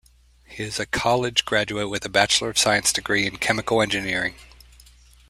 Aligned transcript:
He 0.47 0.63
is 0.63 0.79
a 0.79 0.87
college 0.87 1.45
graduate 1.45 1.87
with 1.87 2.03
a 2.05 2.09
Bachelor 2.09 2.49
of 2.49 2.57
Science 2.57 2.91
degree 2.91 3.27
in 3.27 3.35
chemical 3.37 3.83
engineering. 3.83 4.33